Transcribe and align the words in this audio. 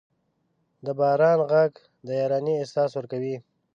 د 0.85 0.87
باران 0.99 1.39
ږغ 1.49 1.53
د 2.07 2.09
یارانې 2.19 2.53
احساس 2.57 2.91
ورکوي. 2.95 3.35